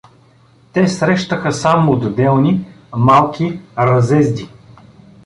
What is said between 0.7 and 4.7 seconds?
Те срещаха само отделни, малки разезди.